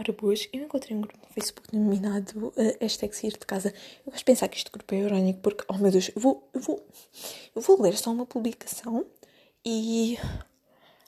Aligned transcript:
Ora, 0.00 0.12
boas, 0.14 0.48
eu 0.50 0.62
encontrei 0.62 0.96
um 0.96 1.02
grupo 1.02 1.18
no 1.18 1.34
Facebook 1.34 1.70
denominado 1.70 2.54
uh, 2.56 2.88
sair 3.12 3.32
de 3.32 3.38
casa. 3.40 3.68
Eu 3.98 4.06
gosto 4.06 4.20
de 4.20 4.24
pensar 4.24 4.48
que 4.48 4.56
este 4.56 4.70
grupo 4.70 4.94
é 4.94 4.98
irónico 5.00 5.40
porque, 5.40 5.62
oh 5.68 5.76
meu 5.76 5.90
Deus, 5.90 6.10
eu 6.16 6.22
vou, 6.22 6.48
eu 6.54 6.60
vou, 6.62 6.88
eu 7.54 7.60
vou 7.60 7.82
ler 7.82 7.94
só 7.98 8.10
uma 8.10 8.24
publicação 8.24 9.04
e, 9.62 10.18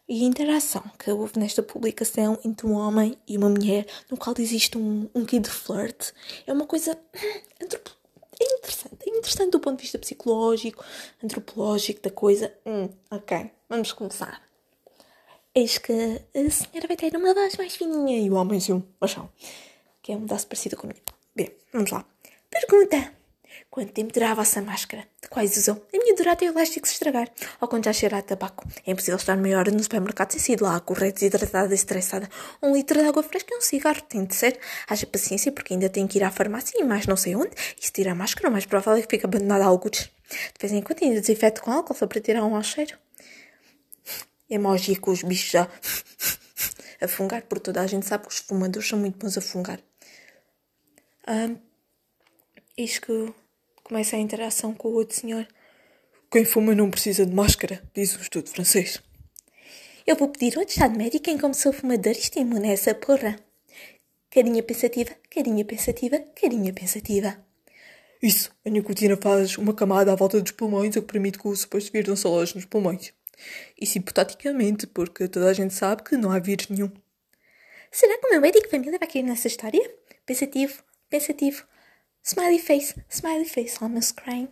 e 0.07 0.23
a 0.23 0.27
interação 0.27 0.83
que 0.99 1.11
houve 1.11 1.39
nesta 1.39 1.63
publicação 1.63 2.39
entre 2.45 2.67
um 2.67 2.75
homem 2.75 3.17
e 3.27 3.39
uma 3.39 3.49
mulher, 3.49 3.87
no 4.11 4.18
qual 4.18 4.36
existe 4.39 4.77
um, 4.77 5.09
um 5.14 5.24
quê 5.24 5.40
de 5.40 5.48
flirt. 5.48 6.11
É 6.46 6.52
uma 6.52 6.66
coisa 6.66 6.90
é 7.18 8.54
interessante, 8.59 9.09
é 9.09 9.09
interessante 9.09 9.52
do 9.52 9.61
ponto 9.61 9.79
de 9.79 9.84
vista 9.84 9.98
psicológico, 9.98 10.84
antropológico 11.24 12.02
da 12.02 12.11
coisa. 12.11 12.52
Hum, 12.66 12.90
ok, 13.11 13.52
vamos 13.70 13.90
começar. 13.90 14.52
Eis 15.55 15.77
que 15.77 15.93
a 15.93 16.50
senhora 16.50 16.89
vai 16.89 16.96
ter 16.96 17.14
uma 17.14 17.34
voz 17.34 17.59
mais 17.59 17.77
fininha 17.77 18.19
e 18.19 18.30
o 18.30 18.37
homem 18.37 18.59
um 18.71 18.82
machão, 18.98 19.29
que 20.01 20.11
é 20.11 20.16
um 20.16 20.23
pedaço 20.23 20.47
parecido 20.47 20.78
com 20.78 20.87
a 20.87 20.88
minha. 20.88 21.02
Bem, 21.37 21.51
vamos 21.70 21.91
lá. 21.91 22.06
Pergunta. 22.48 23.12
Quanto 23.69 23.92
tempo 23.92 24.15
durava 24.15 24.33
a 24.33 24.34
vossa 24.37 24.62
máscara? 24.62 25.06
De 25.20 25.28
quais 25.28 25.55
usam? 25.59 25.78
A 25.92 25.98
minha 25.98 26.16
dura 26.16 26.33
até 26.33 26.47
o 26.47 26.52
elástico 26.52 26.88
se 26.88 26.95
estragar. 26.95 27.28
Ou 27.61 27.69
quando 27.69 27.84
já 27.84 27.92
cheira 27.92 28.16
a 28.16 28.23
tabaco. 28.23 28.66
É 28.87 28.92
impossível 28.92 29.16
estar 29.16 29.37
meia 29.37 29.59
hora 29.59 29.70
no 29.70 29.83
supermercado 29.83 30.30
sem 30.33 30.41
sair 30.41 30.56
de 30.56 30.62
lá, 30.62 30.80
correr 30.80 31.12
desidratada 31.12 31.70
e 31.70 31.75
estressada. 31.75 32.30
Um 32.62 32.75
litro 32.75 32.98
de 32.98 33.06
água 33.06 33.23
fresca 33.23 33.53
e 33.53 33.59
um 33.59 33.61
cigarro. 33.61 34.00
Tem 34.09 34.25
de 34.25 34.34
ser. 34.34 34.59
Haja 34.89 35.06
paciência, 35.06 35.53
porque 35.53 35.75
ainda 35.75 35.91
tenho 35.91 36.09
que 36.09 36.16
ir 36.16 36.25
à 36.25 36.30
farmácia 36.30 36.80
e 36.80 36.83
mais 36.84 37.06
não 37.06 37.16
sei 37.16 37.37
onde. 37.37 37.53
E 37.78 37.84
se 37.84 37.92
tirar 37.92 38.12
a 38.12 38.14
máscara, 38.14 38.48
o 38.48 38.53
mais 38.53 38.64
provável 38.64 39.03
é 39.03 39.03
que 39.03 39.11
fique 39.11 39.27
abandonada 39.27 39.64
a 39.64 39.66
alguns. 39.66 40.11
De 40.30 40.59
vez 40.59 40.73
em 40.73 40.80
quando 40.80 41.03
ainda 41.03 41.20
desinfeto 41.20 41.61
com 41.61 41.70
álcool 41.70 41.95
só 41.95 42.06
para 42.06 42.23
tirar 42.23 42.42
um 42.42 42.56
ao 42.56 42.62
cheiro 42.62 42.97
emoji 44.55 44.97
com 44.97 45.11
os 45.11 45.23
bichos 45.23 45.51
já 45.51 45.69
a 47.01 47.09
fungar, 47.09 47.42
porque 47.42 47.65
toda 47.65 47.80
a 47.80 47.87
gente 47.87 48.06
sabe 48.06 48.27
que 48.27 48.33
os 48.33 48.38
fumadores 48.38 48.88
são 48.88 48.98
muito 48.98 49.19
bons 49.19 49.37
a 49.37 49.41
fungar. 49.41 49.80
Um, 51.28 51.56
eis 52.77 52.98
que 52.98 53.33
começa 53.83 54.17
a 54.17 54.19
interação 54.19 54.75
com 54.75 54.89
o 54.89 54.95
outro 54.95 55.17
senhor. 55.17 55.47
Quem 56.30 56.45
fuma 56.45 56.75
não 56.75 56.91
precisa 56.91 57.27
de 57.27 57.34
máscara, 57.34 57.83
diz 57.95 58.17
um 58.17 58.20
estudo 58.20 58.48
francês. 58.48 59.03
Eu 60.06 60.17
vou 60.17 60.28
pedir 60.28 60.56
ao 60.56 60.64
estado 60.64 60.97
médico 60.97 61.25
quem 61.25 61.39
começou 61.39 61.73
fumador 61.73 62.12
estimula 62.12 62.67
essa 62.67 62.95
porra. 62.95 63.39
Carinha 64.30 64.62
pensativa, 64.62 65.11
carinha 65.30 65.64
pensativa, 65.64 66.19
carinha 66.34 66.73
pensativa. 66.73 67.36
Isso, 68.23 68.53
a 68.64 68.70
nicotina 68.70 69.17
faz 69.17 69.58
uma 69.58 69.75
camada 69.75 70.12
à 70.12 70.14
volta 70.14 70.41
dos 70.41 70.53
pulmões, 70.53 70.97
o 70.97 71.03
que 71.03 71.12
permite 71.12 71.39
que 71.39 71.47
o 71.47 71.55
suposto 71.55 71.92
vírus 71.92 72.08
não 72.08 72.17
se 72.17 72.27
aloje 72.27 72.55
nos 72.55 72.64
pulmões. 72.64 73.12
Isso 73.80 73.98
hipoteticamente, 73.98 74.86
porque 74.86 75.28
toda 75.28 75.48
a 75.48 75.52
gente 75.52 75.75
sabe 75.75 76.02
que 76.02 76.16
não 76.16 76.30
há 76.30 76.38
vírus 76.38 76.69
nenhum. 76.69 76.91
Será 77.91 78.19
que 78.19 78.27
o 78.27 78.30
meu 78.30 78.41
médico 78.41 78.64
de 78.64 78.70
família 78.70 78.98
vai 78.98 79.08
cair 79.08 79.22
nessa 79.22 79.48
história? 79.48 79.83
Pensativo, 80.24 80.83
pensativo. 81.11 81.64
Smiley 82.24 82.58
face, 82.58 82.94
smiley 83.11 83.44
face, 83.44 83.77
almost 83.80 84.14
crying. 84.14 84.48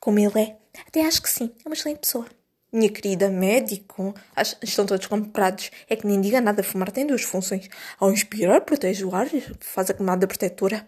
Como 0.00 0.18
ele 0.18 0.38
é. 0.38 0.56
Até 0.86 1.06
acho 1.06 1.22
que 1.22 1.30
sim, 1.30 1.54
é 1.64 1.68
uma 1.68 1.74
excelente 1.74 2.00
pessoa. 2.00 2.26
Minha 2.72 2.90
querida, 2.90 3.28
médico, 3.28 4.14
estão 4.62 4.86
todos 4.86 5.06
comprados. 5.06 5.70
É 5.88 5.96
que 5.96 6.06
nem 6.06 6.20
diga 6.20 6.40
nada, 6.40 6.62
fumar 6.62 6.90
tem 6.92 7.06
duas 7.06 7.22
funções. 7.22 7.68
Ao 7.98 8.12
inspirar, 8.12 8.60
protege 8.60 9.04
o 9.04 9.14
ar, 9.14 9.28
faz 9.60 9.90
a 9.90 9.94
camada 9.94 10.26
protetora. 10.26 10.86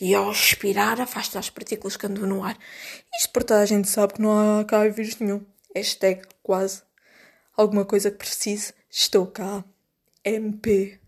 E 0.00 0.14
ao 0.14 0.30
expirar, 0.30 1.00
afasta 1.00 1.38
as 1.38 1.48
partículas 1.50 1.96
que 1.96 2.06
andam 2.06 2.26
no 2.26 2.42
ar. 2.42 2.58
Isto 3.16 3.32
por 3.32 3.44
toda 3.44 3.60
a 3.60 3.66
gente 3.66 3.88
sabe 3.88 4.14
que 4.14 4.22
não 4.22 4.60
há 4.60 4.64
cá 4.64 4.86
vírus 4.88 5.18
nenhum 5.18 5.44
hashtag 5.74 6.22
quase, 6.42 6.82
alguma 7.56 7.84
coisa 7.84 8.10
que 8.10 8.18
precise, 8.18 8.72
estou 8.90 9.26
cá. 9.26 9.64
MP. 10.24 10.98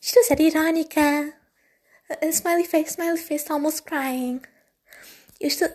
Estou 0.00 0.22
a 0.22 0.24
ser 0.24 0.40
irónica. 0.40 1.34
A 2.08 2.26
smiley 2.26 2.64
face, 2.64 2.92
smiley 2.92 3.18
face, 3.18 3.52
almost 3.52 3.82
crying. 3.82 4.40
Eu 5.40 5.48
estou... 5.48 5.68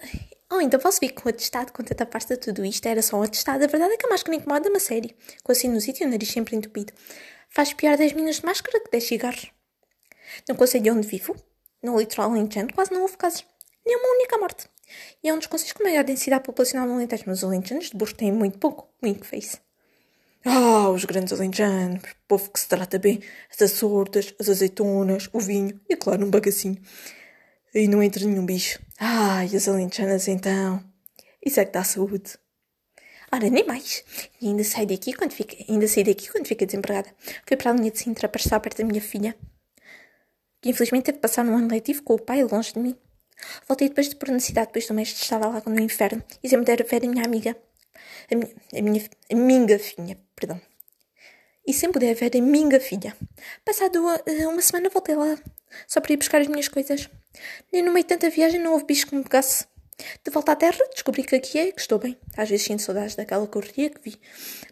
Oh, 0.50 0.60
então 0.60 0.80
posso 0.80 1.00
vir 1.00 1.12
com 1.12 1.28
o 1.28 1.30
atestado 1.30 1.72
quando 1.72 1.92
a 1.92 2.06
pasta 2.06 2.36
tudo 2.36 2.66
isto 2.66 2.86
era 2.86 3.02
só 3.02 3.18
um 3.18 3.24
atestado. 3.24 3.64
A 3.64 3.68
verdade 3.68 3.94
é 3.94 3.98
que 3.98 4.06
a 4.06 4.10
máscara 4.10 4.36
incomoda-me 4.36 4.78
a 4.78 4.80
sério. 4.80 5.14
Com 5.44 5.52
a 5.52 5.56
sinusite 5.56 6.04
e 6.04 6.08
o 6.08 6.10
nariz 6.10 6.30
sempre 6.30 6.56
entupido. 6.56 6.92
Faz 7.50 7.74
pior 7.74 7.98
10 7.98 8.14
minutos 8.14 8.40
de 8.40 8.46
máscara 8.46 8.80
que 8.80 8.92
10 8.92 9.04
cigarros. 9.04 9.52
Não 10.50 10.56
conselho 10.56 10.94
onde 10.94 11.08
vivo. 11.08 11.36
No 11.84 12.00
litoral 12.00 12.32
alentejano 12.32 12.74
quase 12.74 12.92
não 12.92 13.02
houve 13.02 13.18
casos. 13.18 13.46
Nem 13.86 13.98
uma 13.98 14.16
única 14.16 14.38
morte. 14.38 14.70
E 15.24 15.30
é 15.30 15.34
um 15.34 15.38
dos 15.38 15.48
conselhos 15.48 15.74
com 15.74 15.84
maior 15.84 16.04
densidade 16.04 16.44
populacional 16.44 16.88
no 16.88 16.96
Alentejo, 16.96 17.24
mas 17.28 17.40
os 17.40 17.44
alentejanos 17.44 17.90
de 17.90 17.98
Burro 17.98 18.14
têm 18.14 18.32
muito 18.32 18.58
pouco, 18.58 18.90
muito 19.02 19.26
face. 19.26 19.60
Ah, 20.44 20.90
os 20.90 21.06
grandes 21.06 21.34
alentejanos, 21.34 22.02
povo 22.28 22.50
que 22.50 22.60
se 22.60 22.68
trata 22.68 22.98
bem, 22.98 23.22
as 23.52 23.62
açordas, 23.62 24.34
as 24.40 24.50
azeitonas, 24.50 25.30
o 25.32 25.40
vinho 25.40 25.80
e, 25.88 25.96
claro, 25.96 26.26
um 26.26 26.30
bagacinho. 26.30 26.82
Aí 27.74 27.88
não 27.88 28.02
entra 28.02 28.26
nenhum 28.26 28.46
bicho. 28.46 28.80
Ah, 29.00 29.46
e 29.46 29.56
as 29.56 29.68
alentejanas 29.68 30.28
então? 30.28 30.84
Isso 31.46 31.60
é 31.60 31.66
que 31.66 31.72
dá 31.72 31.84
saúde. 31.84 32.38
Ora, 33.32 33.50
nem 33.50 33.66
mais. 33.66 34.04
E 34.42 34.48
ainda 34.48 34.64
saí 34.64 34.86
daqui 34.86 35.14
quando 35.14 35.32
fica, 35.32 35.56
ainda 35.70 35.88
saí 35.88 36.04
daqui 36.04 36.30
quando 36.30 36.48
fiquei 36.48 36.68
desempregada. 36.68 37.10
Fui 37.48 37.56
para 37.56 37.72
a 37.72 37.74
linha 37.74 37.92
de 37.92 38.00
Sintra 38.00 38.28
para 38.28 38.42
estar 38.42 38.60
perto 38.60 38.80
da 38.80 38.84
minha 38.84 39.02
filha, 39.02 39.38
que 40.60 40.70
infelizmente 40.70 41.06
teve 41.06 41.18
de 41.18 41.22
passar 41.22 41.46
um 41.46 41.56
ano 41.56 41.70
letivo 41.70 42.04
com 42.04 42.16
o 42.16 42.20
pai 42.20 42.44
longe 42.44 42.74
de 42.74 42.80
mim. 42.80 42.98
Voltei 43.68 43.90
depois 43.90 44.10
de 44.10 44.16
por 44.16 44.30
necessidade, 44.30 44.72
do 44.72 44.94
mestre 44.94 45.22
estava 45.22 45.48
lá 45.48 45.64
no 45.66 45.80
inferno 45.80 46.24
e 46.44 46.50
sempre 46.50 46.66
dera 46.66 46.84
ver 46.84 47.06
a 47.06 47.10
minha 47.10 47.26
amiga. 47.26 47.56
A 48.32 48.36
minha, 48.36 48.52
a 48.74 48.82
minha, 48.82 49.10
a 49.32 49.36
minha 49.36 49.80
filha, 49.80 50.18
perdão. 50.36 50.60
E 51.66 51.74
sempre 51.74 52.00
puder 52.00 52.16
ver 52.16 52.36
a 52.38 52.42
minha 52.42 52.80
filha. 52.80 53.16
Passado 53.64 54.04
eh, 54.26 54.48
uma 54.48 54.62
semana 54.62 54.90
voltei 54.90 55.16
lá, 55.16 55.38
só 55.88 56.02
para 56.02 56.14
ir 56.14 56.18
buscar 56.18 56.42
as 56.42 56.48
minhas 56.48 56.68
coisas. 56.68 57.10
Nem 57.72 57.84
no 57.84 57.92
meio 57.92 58.04
de 58.04 58.10
tanta 58.10 58.30
viagem 58.30 58.60
não 58.60 58.74
houve 58.74 58.86
bicho 58.86 59.08
que 59.08 59.16
me 59.16 59.24
pegasse. 59.24 59.66
De 60.24 60.32
volta 60.32 60.54
à 60.54 60.56
terra, 60.56 60.80
descobri 60.94 61.24
que 61.24 61.36
aqui 61.36 61.60
é 61.60 61.72
que 61.72 61.80
estou 61.80 62.00
bem. 62.00 62.18
Às 62.36 62.50
vezes 62.50 62.66
sinto 62.66 62.82
saudades 62.82 63.16
daquela 63.16 63.46
correria 63.46 63.90
que 63.90 64.02
vi. 64.02 64.20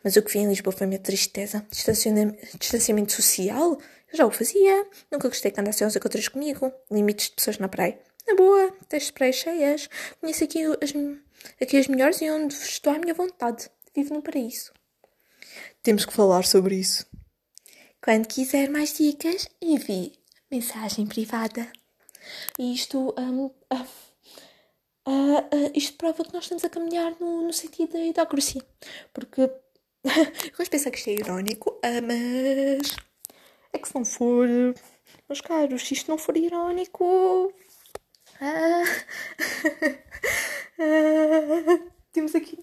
Mas 0.03 0.16
o 0.16 0.23
que 0.23 0.31
vi 0.31 0.39
em 0.39 0.47
Lisboa 0.47 0.75
foi 0.75 0.88
minha 0.88 1.00
tristeza. 1.00 1.66
Distanciamento 1.69 3.12
social? 3.12 3.78
Eu 4.12 4.18
já 4.18 4.25
o 4.25 4.31
fazia. 4.31 4.88
Nunca 5.12 5.28
gostei 5.28 5.51
que 5.51 5.59
andassem 5.59 5.85
uns 5.85 5.95
a 5.95 6.00
outros 6.03 6.28
comigo. 6.28 6.72
Limites 6.91 7.29
de 7.29 7.35
pessoas 7.35 7.59
na 7.59 7.68
praia. 7.68 8.00
Na 8.29 8.35
boa, 8.35 8.72
tens 8.88 9.09
praias 9.09 9.38
cheias. 9.38 9.90
Conheço 10.22 10.44
aqui 10.44 10.63
as, 10.63 10.94
aqui 11.59 11.78
as 11.78 11.88
melhores 11.88 12.22
e 12.22 12.29
onde 12.29 12.53
estou 12.53 12.94
à 12.94 13.00
minha 13.00 13.13
vontade. 13.13 13.67
Vivo 13.95 14.13
no 14.13 14.22
paraíso. 14.22 14.72
Temos 15.81 16.06
que 16.06 16.13
falar 16.13 16.45
sobre 16.45 16.75
isso. 16.75 17.07
Quando 18.00 18.28
quiser 18.28 18.69
mais 18.69 18.95
dicas, 18.95 19.50
envie 19.59 20.13
mensagem 20.51 21.07
privada. 21.07 21.72
E 22.59 22.72
isto, 22.72 23.16
um, 23.18 23.45
uh, 23.45 23.53
uh, 25.07 25.39
uh, 25.39 25.72
isto 25.73 25.97
prova 25.97 26.23
que 26.23 26.34
nós 26.34 26.44
estamos 26.44 26.63
a 26.63 26.69
caminhar 26.69 27.16
no, 27.19 27.47
no 27.47 27.53
sentido 27.53 27.94
da 27.94 28.06
idocracia. 28.06 28.62
Porque 29.12 29.50
de 30.06 30.69
pensar 30.69 30.91
que 30.91 31.00
isto 31.00 31.09
é 31.09 31.13
irónico, 31.13 31.79
mas 32.03 32.95
é 33.73 33.79
que 33.79 33.88
se 33.88 33.95
não 33.95 34.06
for, 34.06 34.47
meus 35.28 35.41
caros, 35.41 35.88
se 35.88 35.95
isto 35.95 36.12
não 36.12 36.18
for 36.19 36.38
irónico, 36.38 37.51
ah, 38.41 38.83
ah, 40.79 41.89
temos 42.11 42.35
aqui 42.35 42.59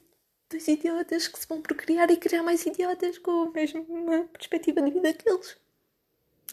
dois 0.49 0.67
idiotas 0.69 1.29
que 1.29 1.39
se 1.39 1.47
vão 1.47 1.61
procriar 1.61 2.11
e 2.11 2.17
criar 2.17 2.43
mais 2.43 2.65
idiotas 2.65 3.19
com 3.19 3.43
a 3.43 3.51
mesma 3.51 3.85
perspectiva 4.33 4.83
de 4.83 4.91
vida 4.91 5.13
que 5.13 5.29
eles. 5.29 5.57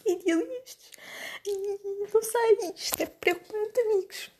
Idealistas. 0.04 0.90
E 1.46 2.08
não 2.12 2.22
sei, 2.22 2.72
isto 2.76 3.02
é 3.02 3.06
preocupante, 3.06 3.80
amigos. 3.80 4.30